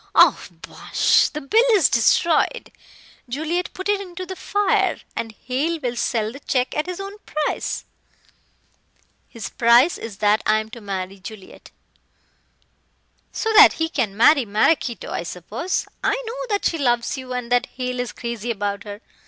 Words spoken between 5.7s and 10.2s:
will sell the check at his own price." "His price is